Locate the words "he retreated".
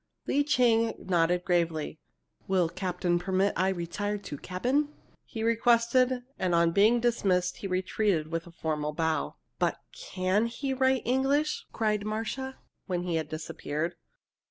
7.57-8.31